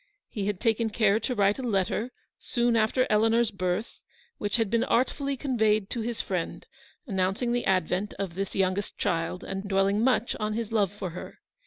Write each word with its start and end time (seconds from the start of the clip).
He 0.29 0.47
had 0.47 0.59
taken 0.59 0.89
care 0.89 1.19
to 1.19 1.35
write 1.35 1.59
a 1.59 1.61
letter, 1.61 2.11
soon 2.39 2.75
after 2.75 3.05
Eleanor's 3.07 3.51
birth, 3.51 3.99
which 4.39 4.55
had 4.55 4.71
been 4.71 4.83
artfully 4.83 5.37
conveyed 5.37 5.91
to 5.91 6.01
his 6.01 6.21
friend, 6.21 6.65
announcing 7.05 7.51
the 7.51 7.65
advent 7.67 8.15
of 8.15 8.33
this 8.33 8.55
youngest 8.55 8.97
child, 8.97 9.43
and 9.43 9.67
dwelling 9.69 10.01
much 10.03 10.35
on 10.39 10.53
his 10.53 10.71
love 10.71 10.91
for 10.91 11.11
her. 11.11 11.37